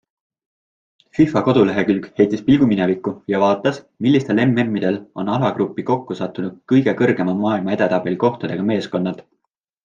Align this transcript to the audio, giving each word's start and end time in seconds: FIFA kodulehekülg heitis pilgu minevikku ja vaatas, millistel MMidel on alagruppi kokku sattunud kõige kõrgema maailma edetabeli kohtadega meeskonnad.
FIFA 1.17 1.41
kodulehekülg 1.47 2.07
heitis 2.21 2.41
pilgu 2.47 2.67
minevikku 2.71 3.13
ja 3.33 3.41
vaatas, 3.43 3.77
millistel 4.05 4.41
MMidel 4.45 4.97
on 5.25 5.29
alagruppi 5.35 5.85
kokku 5.91 6.19
sattunud 6.23 6.57
kõige 6.73 6.97
kõrgema 7.03 7.37
maailma 7.45 7.77
edetabeli 7.77 8.21
kohtadega 8.25 8.67
meeskonnad. 8.73 9.23